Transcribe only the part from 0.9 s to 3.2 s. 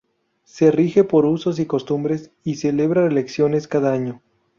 por usos y costumbres, y celebra